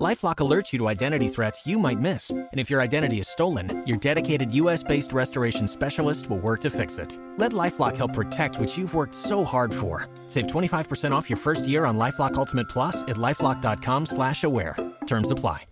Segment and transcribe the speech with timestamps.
[0.00, 3.82] LifeLock alerts you to identity threats you might miss, and if your identity is stolen,
[3.86, 7.18] your dedicated U.S.-based restoration specialist will work to fix it.
[7.36, 10.08] Let LifeLock help protect what you've worked so hard for.
[10.26, 14.74] Save 25% off your first year on LifeLock Ultimate Plus at lifeLock.com/slash-aware.
[15.06, 15.64] Terms apply.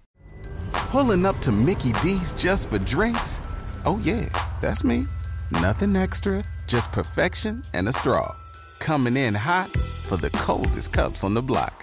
[0.73, 3.41] Pulling up to Mickey D's just for drinks?
[3.87, 4.29] Oh yeah,
[4.61, 5.07] that's me.
[5.53, 8.37] Nothing extra, just perfection and a straw.
[8.79, 9.71] Coming in hot
[10.05, 11.83] for the coldest cups on the block.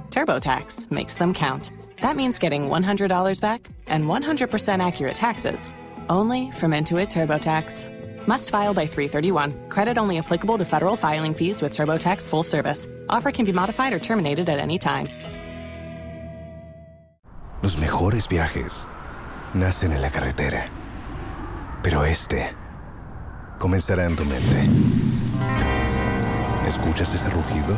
[0.11, 1.71] TurboTax makes them count.
[2.01, 5.69] That means getting $100 back and 100% accurate taxes
[6.09, 8.27] only from Intuit TurboTax.
[8.27, 9.69] Must file by 331.
[9.69, 12.87] Credit only applicable to federal filing fees with TurboTax full service.
[13.09, 15.07] Offer can be modified or terminated at any time.
[17.63, 18.87] Los mejores viajes
[19.53, 20.67] nacen en la carretera.
[21.83, 22.53] Pero este
[23.59, 24.67] comenzará en tu mente.
[26.67, 27.77] ¿Escuchas ese rugido?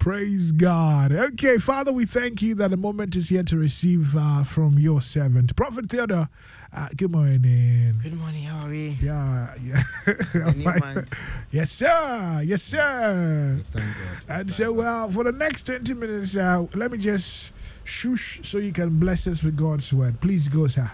[0.00, 1.12] Praise God.
[1.12, 5.02] Okay, Father, we thank you that the moment is here to receive uh, from your
[5.02, 5.54] servant.
[5.54, 6.30] Prophet Theodore,
[6.72, 8.00] uh, good morning.
[8.02, 8.96] Good morning, how are we?
[9.02, 9.82] Yeah, yeah.
[10.06, 11.12] a new month.
[11.50, 12.42] yes, sir.
[12.46, 13.62] Yes, sir.
[13.72, 14.40] Thank God.
[14.40, 17.52] And so, well, for the next 20 minutes, uh, let me just
[17.84, 20.18] shush so you can bless us with God's word.
[20.22, 20.90] Please go, sir.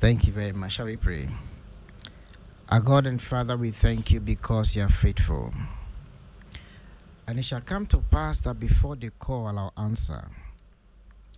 [0.00, 0.72] Thank you very much.
[0.72, 1.28] Shall we pray?
[2.70, 5.52] Our God and Father, we thank you because you are faithful.
[7.28, 10.24] And it shall come to pass that before they call, I'll answer.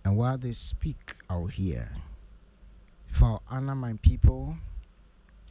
[0.05, 1.89] And while they speak, I'll hear.
[3.07, 4.55] For I'll honor my people,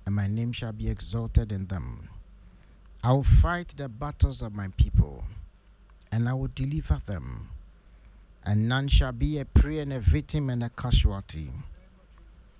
[0.07, 2.09] and my name shall be exalted in them.
[3.05, 5.25] I will fight the battles of my people,
[6.11, 7.51] and I will deliver them.
[8.43, 11.51] And none shall be a prey and a victim and a casualty.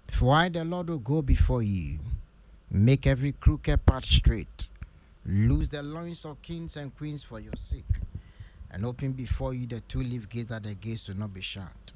[0.07, 1.99] For I, the Lord, will go before you,
[2.71, 4.67] make every crooked path straight
[5.27, 7.85] Loose the loins of kings and queens for your sake,
[8.71, 11.93] and open before you the two leaf gates that the gates will not be shut.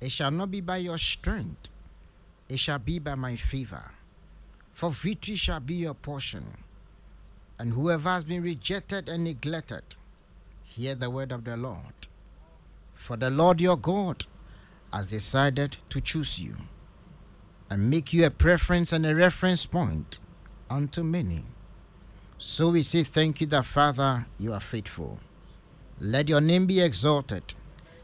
[0.00, 1.68] It shall not be by your strength,
[2.48, 3.90] it shall be by my favor.
[4.72, 6.58] For victory shall be your portion.
[7.58, 9.82] And whoever has been rejected and neglected,
[10.64, 12.08] hear the word of the Lord.
[12.94, 14.26] For the Lord your God
[14.92, 16.56] has decided to choose you
[17.70, 20.18] and make you a preference and a reference point
[20.68, 21.44] unto many.
[22.46, 25.18] So we say thank you that Father, you are faithful.
[25.98, 27.54] Let your name be exalted.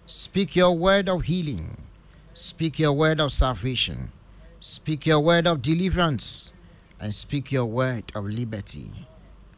[0.06, 1.86] Speak your word of healing.
[2.32, 4.12] Speak your word of salvation.
[4.58, 6.54] Speak your word of deliverance.
[6.98, 8.90] And speak your word of liberty.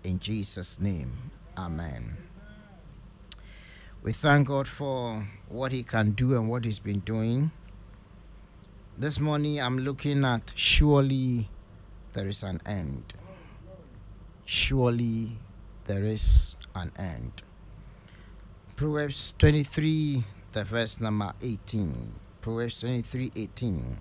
[0.02, 2.16] In Jesus' name, Amen.
[4.02, 7.52] We thank God for what He can do and what He's been doing.
[8.98, 11.48] This morning I'm looking at surely
[12.14, 13.14] there is an end
[14.44, 15.32] surely
[15.86, 17.42] there is an end.
[18.76, 22.14] Proverbs 23, the verse number 18.
[22.40, 23.98] Proverbs 23, 18.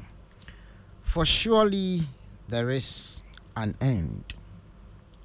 [1.01, 2.03] For surely
[2.47, 3.23] there is
[3.55, 4.33] an end,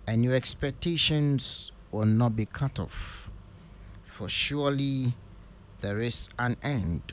[0.06, 3.30] and your expectations will not be cut off.
[4.04, 5.14] For surely
[5.80, 7.12] there is an end,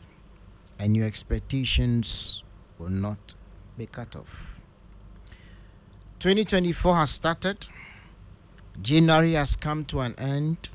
[0.80, 2.44] and your expectations
[2.78, 3.36] will not
[3.78, 4.60] be cut off.
[6.19, 7.68] 2024 has started
[8.81, 10.70] January has come to an end,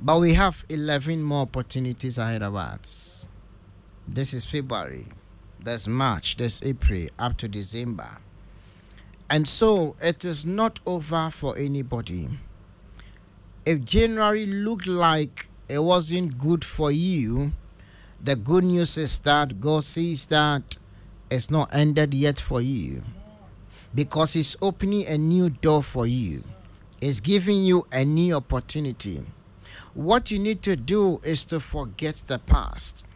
[0.00, 3.26] but we have 11 more opportunities ahead of us.
[4.06, 5.06] This is February,
[5.60, 8.18] there's March, there's April, up to December.
[9.28, 12.28] And so it is not over for anybody.
[13.66, 17.52] If January looked like it wasn't good for you,
[18.22, 20.76] the good news is that God sees that
[21.30, 23.02] it's not ended yet for you
[23.94, 26.42] because He's opening a new door for you,
[27.00, 29.24] He's giving you a new opportunity.
[29.94, 33.06] What you need to do is to forget the past.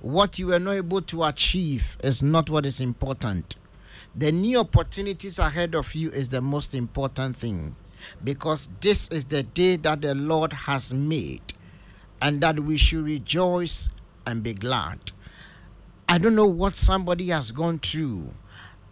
[0.00, 3.54] What you were not able to achieve is not what is important.
[4.16, 7.76] The new opportunities ahead of you is the most important thing
[8.24, 11.52] because this is the day that the Lord has made
[12.20, 13.88] and that we should rejoice
[14.26, 15.12] and be glad.
[16.08, 18.30] I don't know what somebody has gone through.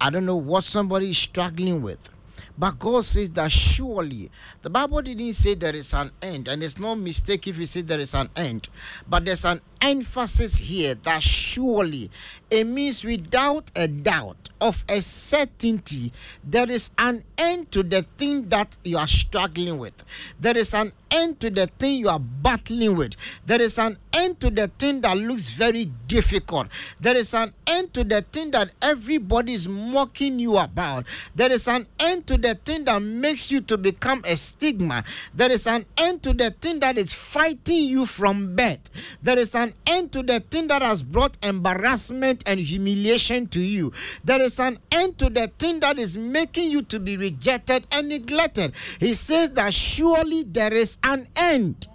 [0.01, 2.11] I don't know what somebody is struggling with.
[2.59, 4.31] But God says that surely
[4.63, 7.83] the Bible didn't say there is an end, and it's no mistake if you say
[7.83, 8.69] there is an end.
[9.09, 12.11] But there's an emphasis here that surely
[12.51, 16.13] it means without a doubt of a certainty,
[16.45, 20.05] there is an end to the thing that you are struggling with.
[20.39, 23.15] There is an end to the thing you are battling with.
[23.47, 26.69] There is an end to the thing that looks very difficult.
[27.01, 31.07] There is an end to the thing that everybody is mocking you about.
[31.35, 35.05] There is an end to the thing that makes you to become a stigma.
[35.35, 38.91] There is an end to the thing that is fighting you from birth.
[39.23, 43.93] There is an end to the thing that has brought embarrassment and humiliation to you.
[44.25, 48.09] There is an end to the thing that is making you to be rejected and
[48.09, 48.73] neglected.
[48.99, 51.87] He says that surely there is an end.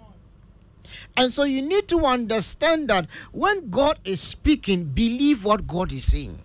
[1.16, 6.04] And so you need to understand that when God is speaking, believe what God is
[6.12, 6.38] saying.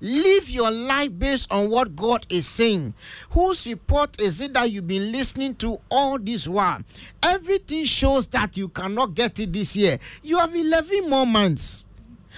[0.00, 2.94] Live your life based on what God is saying.
[3.30, 6.80] Whose report is it that you've been listening to all this while?
[7.22, 9.98] Everything shows that you cannot get it this year.
[10.22, 11.86] You have 11 more months.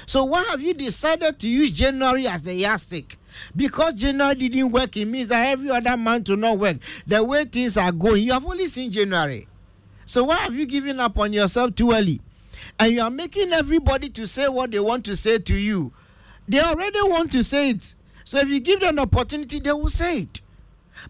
[0.06, 3.16] So why have you decided to use January as the yardstick?
[3.54, 6.78] Because January didn't work, it means that every other month will not work.
[7.06, 9.46] The way things are going, you have only seen January.
[10.04, 12.20] So why have you given up on yourself too early?
[12.78, 15.92] And you are making everybody to say what they want to say to you
[16.52, 17.94] they already want to say it.
[18.24, 20.42] So if you give them an opportunity, they will say it.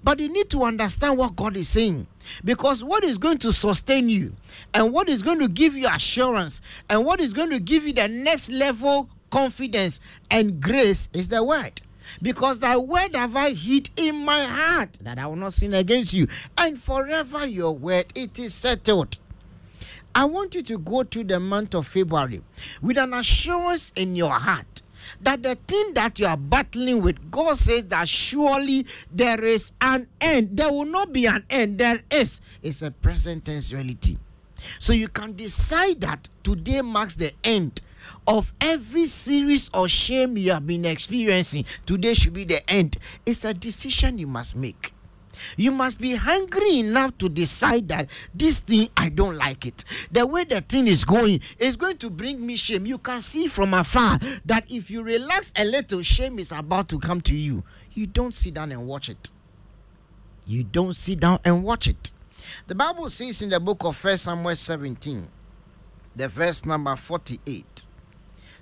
[0.02, 2.06] But you need to understand what God is saying.
[2.44, 4.34] Because what is going to sustain you
[4.72, 7.92] and what is going to give you assurance and what is going to give you
[7.92, 9.98] the next level confidence
[10.30, 11.80] and grace is the word.
[12.20, 16.14] Because thy word have I hid in my heart that I will not sin against
[16.14, 16.28] you.
[16.56, 19.18] And forever your word, it is settled.
[20.14, 22.42] I want you to go to the month of February
[22.80, 24.71] with an assurance in your heart
[25.20, 30.06] that the thing that you are battling with, God says that surely there is an
[30.20, 30.56] end.
[30.56, 31.78] There will not be an end.
[31.78, 32.40] There is.
[32.62, 34.18] It's a present tense reality.
[34.78, 37.80] So you can decide that today marks the end
[38.26, 41.64] of every series of shame you have been experiencing.
[41.86, 42.98] Today should be the end.
[43.26, 44.91] It's a decision you must make.
[45.56, 49.84] You must be hungry enough to decide that this thing, I don't like it.
[50.10, 52.86] The way the thing is going is going to bring me shame.
[52.86, 56.98] You can see from afar that if you relax a little, shame is about to
[56.98, 57.64] come to you.
[57.92, 59.30] You don't sit down and watch it.
[60.46, 62.10] You don't sit down and watch it.
[62.66, 65.28] The Bible says in the book of First Samuel 17,
[66.16, 67.86] the verse number 48.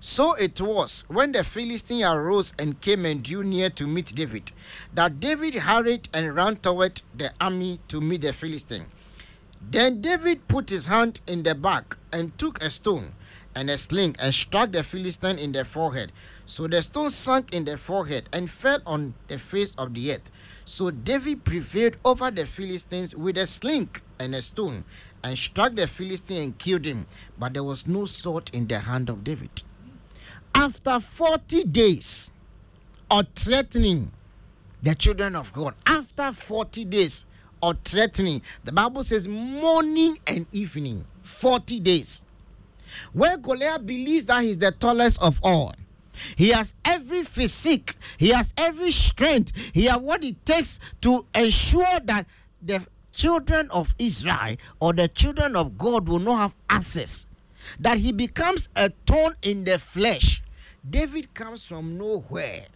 [0.03, 4.51] So it was when the Philistine arose and came and drew near to meet David,
[4.95, 8.87] that David hurried and ran toward the army to meet the Philistine.
[9.61, 13.13] Then David put his hand in the back and took a stone
[13.55, 16.13] and a sling and struck the Philistine in the forehead.
[16.47, 20.31] So the stone sank in the forehead and fell on the face of the earth.
[20.65, 24.85] So David prevailed over the Philistines with a sling and a stone
[25.23, 27.07] and struck the Philistine and killed him.
[27.39, 29.63] But there was no sword in the hand of David
[30.55, 32.33] after 40 days
[33.11, 34.11] of threatening
[34.83, 37.27] the children of God, after 40 days
[37.63, 42.25] of threatening, the Bible says morning and evening, 40 days.
[43.13, 45.75] Where Goliath believes that he's the tallest of all.
[46.37, 52.01] He has every physique, he has every strength, he has what it takes to ensure
[52.05, 52.27] that
[52.61, 57.27] the children of Israel or the children of God will not have access
[57.79, 60.40] that he becomes a thorn in the flesh.
[60.89, 62.67] David comes from nowhere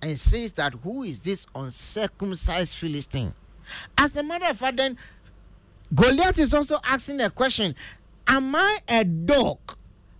[0.00, 3.34] and says that who is this uncircumcised Philistine?
[3.96, 4.96] As a matter of fact, then
[5.94, 7.74] Goliath is also asking a question
[8.26, 9.58] Am I a dog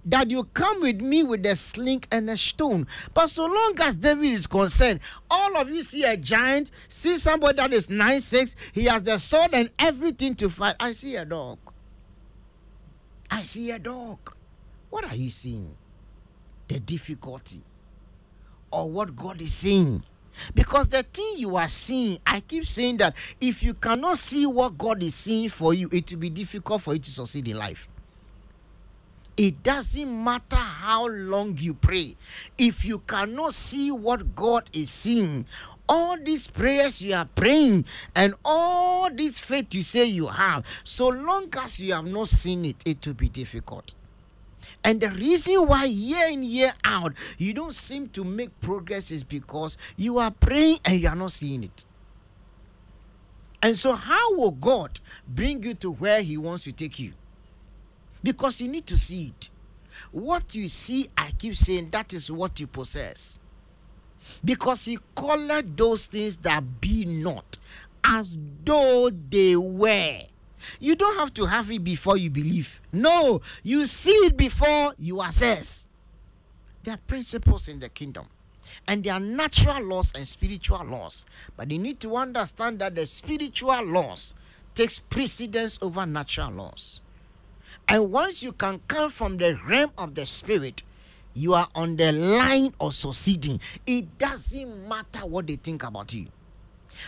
[0.07, 2.87] that you come with me with a sling and a stone?
[3.15, 5.01] But so long as David is concerned,
[5.31, 9.19] all of you see a giant, see somebody that is 9 6, he has the
[9.19, 10.77] sword and everything to fight.
[10.81, 11.59] I see a dog.
[13.31, 14.19] I see a dog.
[14.89, 15.77] What are you seeing?
[16.69, 17.63] The difficulty
[18.71, 20.05] or what God is saying.
[20.55, 24.79] Because the thing you are seeing, I keep saying that if you cannot see what
[24.79, 27.89] God is seeing for you, it will be difficult for you to succeed in life.
[29.37, 32.17] It doesn't matter how long you pray.
[32.57, 35.47] If you cannot see what God is seeing,
[35.89, 37.85] all these prayers you are praying
[38.15, 42.65] and all this faith you say you have, so long as you have not seen
[42.65, 43.93] it, it will be difficult.
[44.85, 49.25] And the reason why year in, year out, you don't seem to make progress is
[49.25, 51.85] because you are praying and you are not seeing it.
[53.63, 57.13] And so, how will God bring you to where He wants to take you?
[58.23, 59.49] Because you need to see it.
[60.13, 63.39] What you see, I keep saying, that is what you possess.
[64.45, 67.59] Because He called those things that be not
[68.05, 70.21] as though they were.
[70.81, 72.81] You don't have to have it before you believe.
[72.93, 75.87] No, you see it before you assess.
[76.85, 78.27] There are principles in the kingdom.
[78.87, 81.27] And there are natural laws and spiritual laws.
[81.57, 84.35] But you need to understand that the spiritual laws
[84.75, 87.01] takes precedence over natural laws.
[87.89, 90.83] And once you can come from the realm of the spirit,
[91.35, 93.61] you are on the line of succeeding.
[93.87, 96.27] It doesn't matter what they think about you.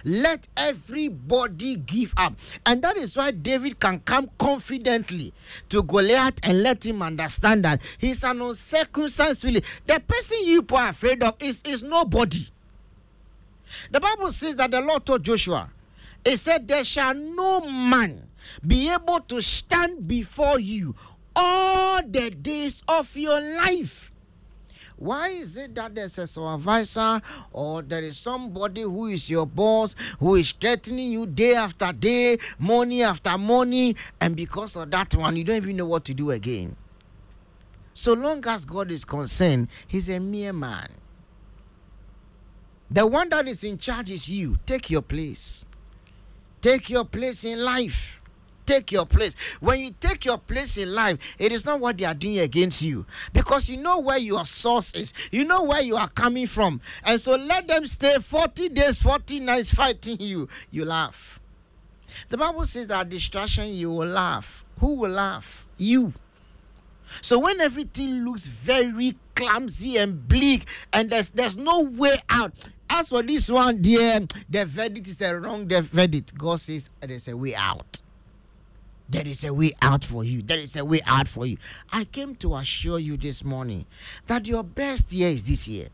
[0.05, 2.35] Let everybody give up.
[2.67, 5.33] And that is why David can come confidently
[5.69, 9.65] to Goliath and let him understand that he's an uncircumcised really.
[9.87, 12.47] The person you are afraid of is, is nobody.
[13.91, 15.71] The Bible says that the Lord told Joshua,
[16.25, 18.29] He said, There shall no man
[18.67, 20.95] be able to stand before you
[21.37, 24.10] all the days of your life.
[25.01, 27.23] Why is it that there's a supervisor
[27.55, 32.37] or there is somebody who is your boss who is threatening you day after day,
[32.59, 36.31] morning after morning, and because of that one, you don't even know what to do
[36.31, 36.77] again?
[37.95, 40.91] So long as God is concerned, He's a mere man.
[42.91, 44.59] The one that is in charge is you.
[44.67, 45.65] Take your place.
[46.61, 48.20] Take your place in life
[48.67, 49.35] take your place.
[49.61, 52.83] When you take your place in life, it is not what they are doing against
[52.83, 56.81] you because you know where your source is, you know where you are coming from.
[57.05, 60.49] And so let them stay 40 days, 40 nights fighting you.
[60.71, 61.41] You laugh.
[62.29, 64.65] The Bible says that distraction, you will laugh.
[64.79, 65.67] Who will laugh?
[65.77, 66.13] You.
[67.23, 72.53] So when everything looks very clumsy and bleak and there's there's no way out.
[72.89, 76.37] As for this one, dear, the verdict is a wrong the verdict.
[76.37, 77.99] God says there's a way out.
[79.11, 80.41] There is a way out for you.
[80.41, 81.57] There is a way out for you.
[81.93, 83.87] I came to assure you this morning
[84.29, 85.89] that your best year is this year.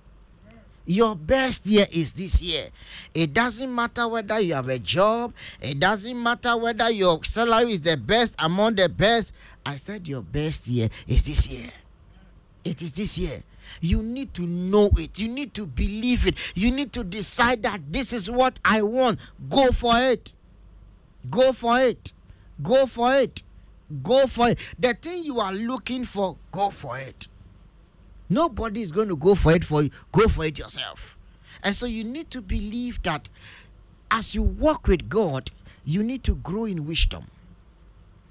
[0.85, 2.69] Your best year is this year.
[3.15, 7.81] It doesn't matter whether you have a job, it doesn't matter whether your salary is
[7.81, 9.33] the best among the best.
[9.65, 11.71] I said your best year is this year.
[12.65, 13.43] It is this year.
[13.81, 15.19] You need to know it.
[15.19, 16.37] You need to believe it.
[16.55, 19.19] You need to decide that this is what I want.
[19.49, 20.35] Go for it.
[21.29, 22.13] Go for it.
[22.63, 23.43] Go for it.
[24.03, 24.59] Go for it.
[24.79, 27.29] The thing you are looking for, go for it.
[28.29, 29.91] Nobody is going to go for it for you.
[30.13, 31.17] Go for it yourself.
[31.63, 33.29] And so you need to believe that
[34.11, 35.51] as you walk with God,
[35.85, 37.27] you need to grow in wisdom.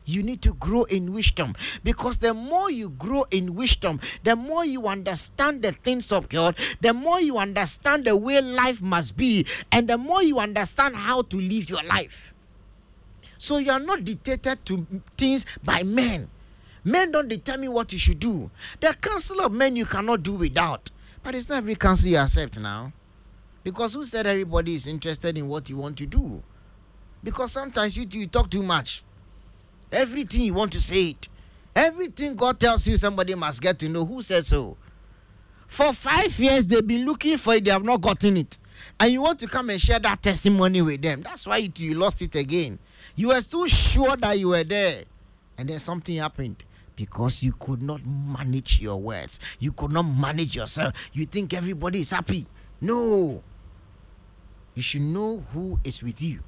[0.05, 4.63] You need to grow in wisdom because the more you grow in wisdom, the more
[4.63, 9.47] you understand the things of God, the more you understand the way life must be,
[9.71, 12.34] and the more you understand how to live your life.
[13.45, 16.27] So you are not dictated to things by men.
[16.83, 18.49] Men don't determine what you should do.
[18.79, 20.89] The counsel of men you cannot do without.
[21.21, 22.91] But it's not every counsel you accept now.
[23.63, 26.41] Because who said everybody is interested in what you want to do?
[27.23, 29.03] Because sometimes you, you talk too much.
[29.91, 31.27] Everything you want to say it.
[31.75, 34.05] Everything God tells you, somebody must get to know.
[34.05, 34.75] Who said so?
[35.67, 38.57] For five years, they've been looking for it, they have not gotten it.
[38.99, 41.21] And you want to come and share that testimony with them.
[41.21, 42.79] That's why you, you lost it again.
[43.15, 45.03] You were too sure that you were there.
[45.57, 46.63] And then something happened
[46.95, 49.39] because you could not manage your words.
[49.59, 50.93] You could not manage yourself.
[51.13, 52.45] You think everybody is happy.
[52.81, 53.41] No.
[54.73, 56.41] You should know who is with you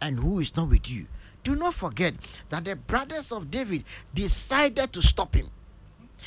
[0.00, 1.06] and who is not with you.
[1.42, 2.14] Do not forget
[2.48, 5.50] that the brothers of David decided to stop him.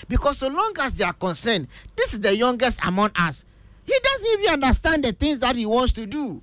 [0.08, 3.46] Because so long as they are concerned, this is the youngest among us.
[3.86, 6.42] He doesn't even understand the things that he wants to do.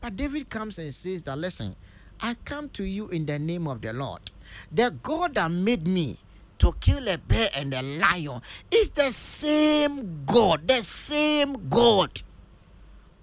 [0.00, 1.76] But David comes and says that, listen,
[2.20, 4.30] I come to you in the name of the Lord.
[4.72, 6.18] The God that made me
[6.58, 8.40] to kill a bear and a lion
[8.70, 12.22] is the same God, the same God.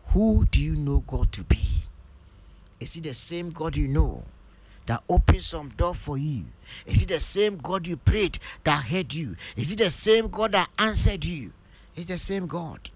[0.08, 1.60] Who do you know God to be?
[2.80, 4.24] Is it the same God you know
[4.88, 6.46] that opened some door for you?
[6.86, 9.36] Is it the same God you prayed that heard you?
[9.56, 11.54] Is it the same God that answered you?
[11.96, 12.90] It's the same God.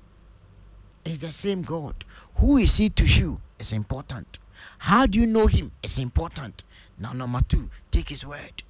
[1.06, 1.96] It's the same God.
[2.36, 3.40] Who is he to you?
[3.60, 4.40] It's important.
[4.80, 5.72] How do you know him?
[5.84, 6.64] It's important.
[6.98, 8.64] Now, number two, take his word.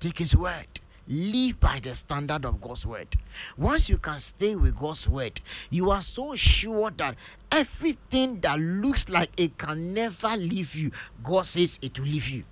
[0.00, 0.66] Take his word.
[1.08, 3.08] live by the standard of God's word.
[3.56, 7.16] Once you can stay with God's word, you are so sure that
[7.50, 10.90] everything that looks like it can never leave you,
[11.22, 12.44] God says it will leave you.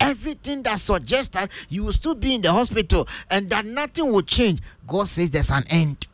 [0.00, 4.22] Everything that suggests that you will still be in the hospital and that nothing will
[4.22, 6.06] change, God says there's an end.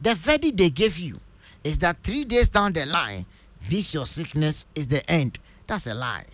[0.00, 1.20] The verdict they gave you
[1.62, 3.26] is that three days down the line,
[3.70, 5.38] this your sickness is the end.
[5.66, 6.26] That's a lie.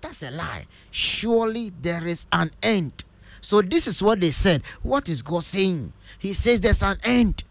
[0.00, 0.66] That's a lie.
[0.90, 3.04] Surely there is an end.
[3.40, 4.62] So this is what they said.
[4.82, 5.92] What is God saying?
[6.18, 7.44] He says there's an end.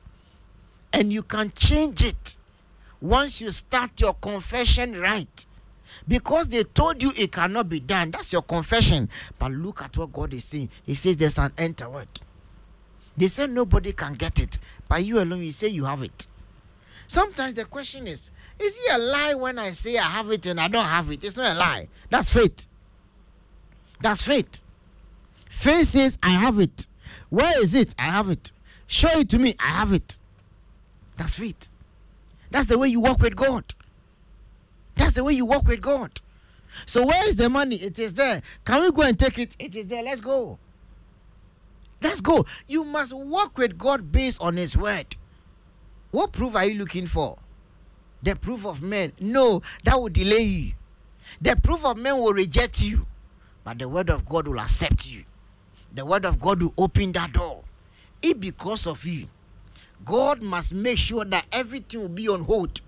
[0.92, 2.38] And you can change it
[3.02, 5.46] once you start your confession right.
[6.08, 8.12] Because they told you it cannot be done.
[8.12, 9.10] That's your confession.
[9.40, 10.70] But look at what God is saying.
[10.84, 12.20] He says there's an end to it.
[13.16, 14.60] They said nobody can get it.
[14.88, 16.27] But you alone, you say you have it.
[17.08, 20.60] Sometimes the question is, is it a lie when I say I have it and
[20.60, 21.24] I don't have it?
[21.24, 21.88] It's not a lie.
[22.10, 22.68] That's faith.
[24.02, 24.62] That's faith.
[25.50, 26.88] Faith says, I have it.
[27.30, 27.96] Where is it?
[27.98, 28.52] I have it.
[28.88, 29.56] Show it to me.
[29.60, 30.18] I have it.
[31.16, 31.70] That's faith.
[32.52, 33.74] That's the way you walk with God.
[34.96, 36.20] That's the way you walk with God.
[36.86, 37.78] So where is the money?
[37.78, 38.42] It is there.
[38.66, 39.56] Can we go and take it?
[39.60, 40.04] It is there.
[40.04, 40.60] Let's go.
[42.02, 42.46] Let's go.
[42.68, 45.16] You must walk with God based on His word.
[46.12, 47.38] What proof are you looking for?
[48.24, 49.14] The proof of men?
[49.20, 50.74] No, that will delay you.
[51.42, 53.06] The proof of men will reject you,
[53.64, 55.24] but the word of God will accept you.
[55.94, 57.64] The word of God will open that door.
[58.22, 59.28] If because of you,
[60.06, 62.82] God must make sure that everything will be on hold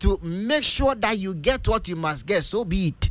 [0.00, 3.10] to make sure that you get what you must get, so be it.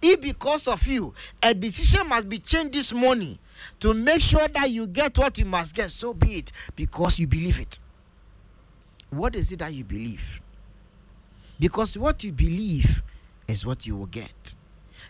[0.00, 3.38] If because of you, a decision must be changed this morning
[3.80, 7.26] to make sure that you get what you must get, so be it, because you
[7.26, 7.78] believe it.
[9.12, 10.40] What is it that you believe?
[11.60, 13.02] Because what you believe
[13.46, 14.54] is what you will get.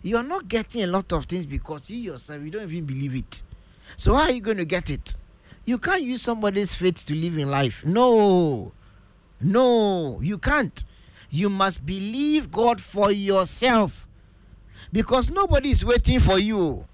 [0.03, 3.15] You are not getting a lot of things because you yourself, you don't even believe
[3.15, 3.43] it.
[3.97, 5.15] So, how are you going to get it?
[5.65, 7.87] You can't use somebody's faith to live in life.
[7.87, 8.73] No.
[9.41, 10.83] No, you can't.
[11.31, 14.09] You must believe God for yourself
[14.93, 16.87] because nobody is waiting for you.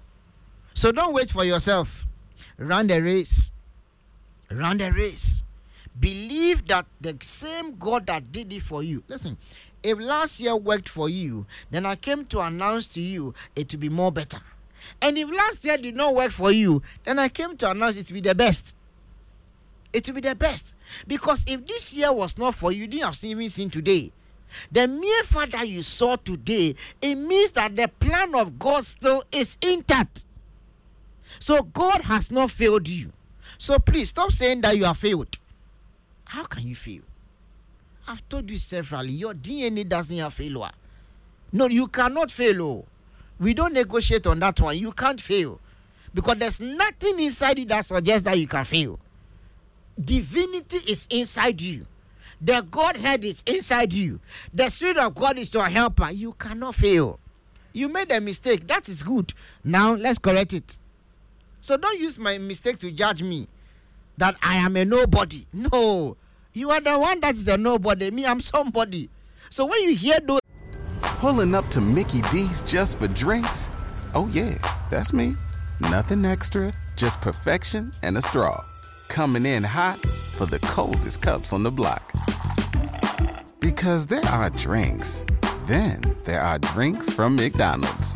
[0.75, 2.05] So don't wait for yourself.
[2.59, 3.51] Run the race.
[4.51, 5.38] Run the race.
[5.99, 9.03] Believe that the same God that did it for you.
[9.07, 9.37] Listen,
[9.83, 13.79] if last year worked for you, then I came to announce to you it will
[13.79, 14.39] be more better.
[15.01, 18.07] And if last year did not work for you, then I came to announce it
[18.07, 18.75] to be the best.
[19.91, 20.73] It will be the best.
[21.07, 24.11] Because if this year was not for you, you didn't have even seen today.
[24.71, 29.23] The mere fact that you saw today, it means that the plan of God still
[29.31, 30.25] is intact.
[31.39, 33.11] So God has not failed you.
[33.57, 35.37] So please stop saying that you have failed.
[36.29, 37.01] How can you fail?
[38.07, 40.69] I've told you severally, your DNA doesn't have failure.
[41.51, 42.61] No, you cannot fail.
[42.61, 42.85] Oh.
[43.39, 44.77] We don't negotiate on that one.
[44.77, 45.59] You can't fail.
[46.13, 48.99] Because there's nothing inside you that suggests that you can fail.
[49.99, 51.87] Divinity is inside you.
[52.39, 54.19] The Godhead is inside you.
[54.53, 56.11] The Spirit of God is your helper.
[56.11, 57.19] You cannot fail.
[57.73, 58.67] You made a mistake.
[58.67, 59.33] That is good.
[59.63, 60.77] Now let's correct it.
[61.61, 63.47] So don't use my mistake to judge me
[64.19, 65.45] that I am a nobody.
[65.51, 66.15] No.
[66.53, 68.11] You are the one that's the nobody.
[68.11, 69.09] Me, I'm somebody.
[69.49, 70.39] So when you hear those.
[71.01, 73.69] Pulling up to Mickey D's just for drinks?
[74.13, 74.55] Oh, yeah,
[74.89, 75.35] that's me.
[75.79, 78.63] Nothing extra, just perfection and a straw.
[79.07, 82.11] Coming in hot for the coldest cups on the block.
[83.59, 85.25] Because there are drinks,
[85.65, 88.15] then there are drinks from McDonald's.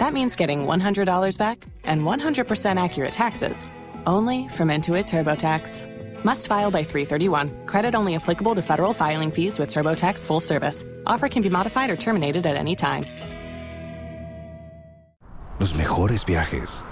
[0.00, 3.66] That means getting $100 back and 100% accurate taxes
[4.06, 6.24] only from Intuit TurboTax.
[6.24, 7.66] Must file by 331.
[7.66, 10.84] Credit only applicable to federal filing fees with TurboTax full service.
[11.04, 13.04] Offer can be modified or terminated at any time.
[15.58, 16.82] Los mejores viajes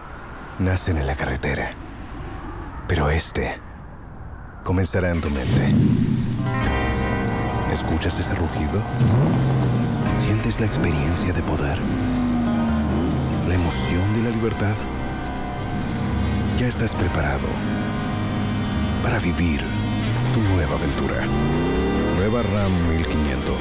[0.58, 1.74] nacen en la carretera.
[2.88, 3.58] Pero este
[4.64, 5.72] comenzará en tu mente.
[7.72, 8.82] ¿Escuchas ese rugido?
[10.18, 11.78] ¿Sientes la experiencia de poder?
[13.48, 14.76] ¿La emoción de la libertad?
[16.58, 17.48] Ya estás preparado
[19.02, 19.62] para vivir
[20.34, 21.24] tu nueva aventura.
[22.16, 23.56] Nueva RAM 1500.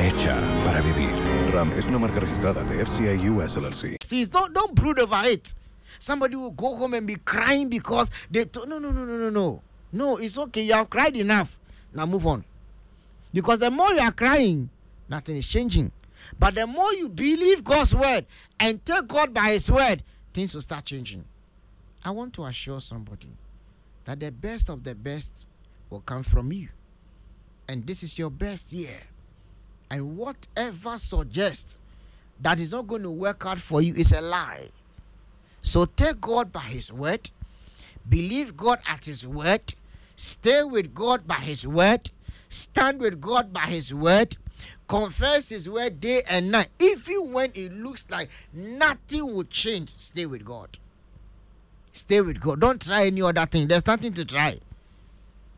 [0.00, 1.10] Hecha para vivir.
[1.52, 3.96] RAM es una marca registrada de FCI US LLC.
[4.08, 5.54] Please don't don't brood over it.
[5.98, 9.60] Somebody will go home and be crying because they no no no no no no.
[9.92, 10.62] No, it's okay.
[10.62, 11.58] You have cried enough.
[11.92, 12.44] Now move on.
[13.34, 14.70] Because the more you are crying,
[15.08, 15.90] nothing is changing.
[16.40, 18.24] But the more you believe God's word
[18.58, 21.22] and take God by His word, things will start changing.
[22.02, 23.28] I want to assure somebody
[24.06, 25.46] that the best of the best
[25.90, 26.68] will come from you.
[27.68, 28.98] And this is your best year.
[29.90, 31.76] And whatever suggests
[32.40, 34.70] that is not going to work out for you is a lie.
[35.60, 37.30] So take God by His word,
[38.08, 39.74] believe God at His word,
[40.16, 42.10] stay with God by His word,
[42.48, 44.38] stand with God by His word,
[44.90, 46.68] confess His word day and night.
[46.80, 50.78] Even when it looks like nothing will change, stay with God.
[51.92, 52.60] Stay with God.
[52.60, 53.68] Don't try any other thing.
[53.68, 54.58] There's nothing to try.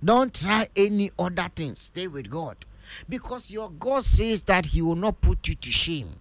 [0.04, 1.74] Don't try any other thing.
[1.74, 2.58] Stay with God.
[3.08, 6.16] Because your God says that He will not put you to shame.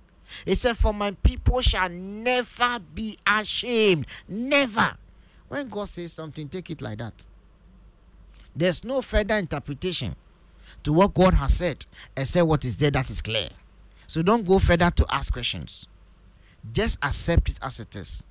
[0.46, 4.08] He said, For my people shall never be ashamed.
[4.30, 4.96] Never.
[5.50, 7.26] When God says something, take it like that.
[8.56, 10.16] There's no further interpretation
[10.84, 13.50] to what God has said, except what is there that is clear.
[14.08, 15.88] So don't go further to ask questions.
[16.74, 18.24] Just accept it as it is.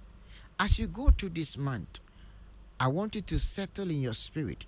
[0.59, 2.01] As you go through this month,
[2.79, 4.65] I want you to settle in your spirit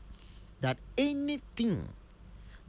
[0.60, 1.88] that anything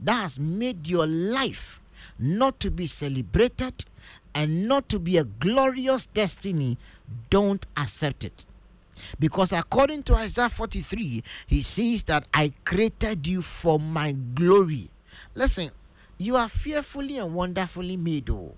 [0.00, 1.80] that has made your life
[2.18, 3.84] not to be celebrated
[4.34, 6.76] and not to be a glorious destiny,
[7.30, 8.44] don't accept it.
[9.18, 14.90] Because according to Isaiah 43, he says that I created you for my glory.
[15.34, 15.70] Listen,
[16.18, 18.30] you are fearfully and wonderfully made.
[18.30, 18.54] Oh,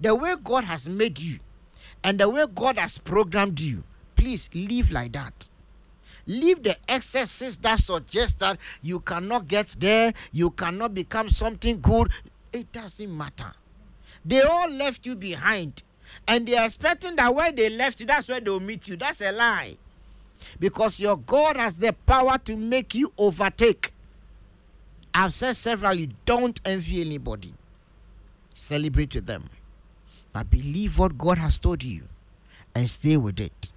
[0.00, 1.38] the way God has made you
[2.02, 3.84] and the way God has programmed you,
[4.16, 5.48] please live like that.
[6.26, 12.10] Leave the excesses that suggest that you cannot get there, you cannot become something good.
[12.52, 13.52] It doesn't matter.
[14.24, 15.82] They all left you behind.
[16.28, 18.96] And they're expecting that where they left you, that's where they'll meet you.
[18.96, 19.76] That's a lie.
[20.60, 23.91] Because your God has the power to make you overtake.
[25.14, 27.54] I've said severally, don't envy anybody.
[28.54, 29.44] Celebrate with them.
[30.32, 32.04] But believe what God has told you
[32.74, 33.68] and stay with it.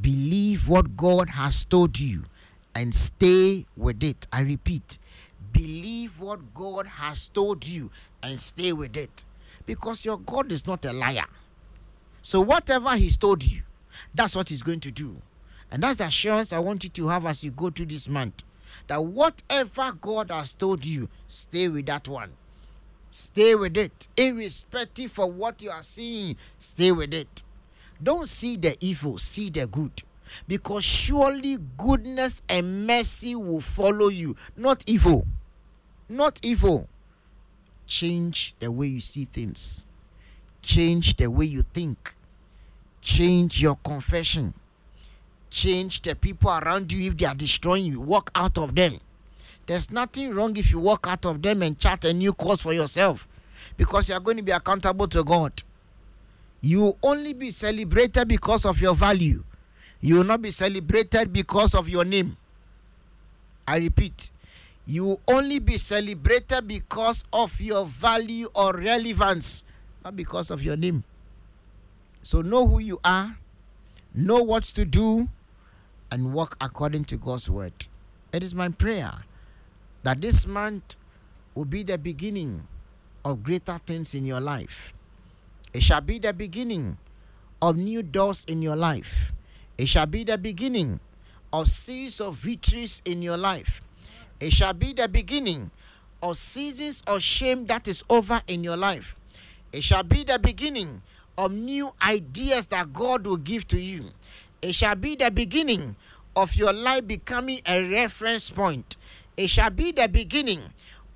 [0.00, 2.24] Believe what God has told you
[2.74, 4.26] and stay with it.
[4.32, 4.98] I repeat,
[5.52, 7.90] believe what God has told you
[8.22, 9.24] and stay with it.
[9.66, 11.26] Because your God is not a liar.
[12.22, 13.62] So, whatever He's told you,
[14.14, 15.20] that's what He's going to do.
[15.70, 18.42] And that's the assurance I want you to have as you go through this month.
[18.88, 22.30] That whatever God has told you, stay with that one.
[23.10, 24.08] Stay with it.
[24.16, 27.42] Irrespective of what you are seeing, stay with it.
[28.02, 30.02] Don't see the evil, see the good.
[30.46, 35.26] Because surely goodness and mercy will follow you, not evil.
[36.08, 36.88] Not evil.
[37.86, 39.86] Change the way you see things,
[40.60, 42.14] change the way you think,
[43.00, 44.52] change your confession,
[45.50, 48.00] change the people around you if they are destroying you.
[48.00, 49.00] Walk out of them.
[49.66, 52.72] There's nothing wrong if you walk out of them and chart a new course for
[52.72, 53.28] yourself
[53.76, 55.62] because you are going to be accountable to God.
[56.60, 59.44] You will only be celebrated because of your value.
[60.00, 62.36] You will not be celebrated because of your name.
[63.66, 64.30] I repeat,
[64.86, 69.64] you will only be celebrated because of your value or relevance,
[70.02, 71.04] not because of your name.
[72.22, 73.36] So know who you are,
[74.14, 75.28] know what to do,
[76.10, 77.86] and walk according to God's word.
[78.32, 79.12] It is my prayer
[80.02, 80.96] that this month
[81.54, 82.66] will be the beginning
[83.24, 84.92] of greater things in your life.
[85.72, 86.98] It shall be the beginning
[87.60, 89.32] of new doors in your life.
[89.76, 91.00] It shall be the beginning
[91.52, 93.80] of series of victories in your life.
[94.40, 95.70] It shall be the beginning
[96.22, 99.14] of seasons of shame that is over in your life.
[99.72, 101.02] It shall be the beginning
[101.36, 104.06] of new ideas that God will give to you.
[104.60, 105.96] It shall be the beginning
[106.34, 108.96] of your life becoming a reference point.
[109.36, 110.62] It shall be the beginning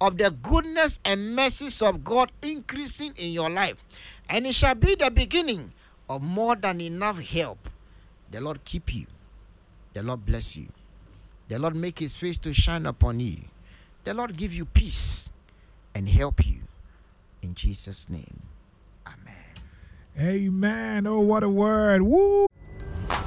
[0.01, 3.85] of the goodness and mercies of God increasing in your life.
[4.29, 5.73] And it shall be the beginning
[6.09, 7.69] of more than enough help.
[8.31, 9.07] The Lord keep you.
[9.95, 10.69] The Lord bless you.
[11.49, 13.39] The Lord make his face to shine upon you.
[14.05, 15.31] The Lord give you peace
[15.95, 16.61] and help you.
[17.43, 18.43] In Jesus' name.
[19.07, 19.45] Amen.
[20.19, 21.07] Amen.
[21.07, 22.03] Oh, what a word.
[22.03, 22.47] Woo.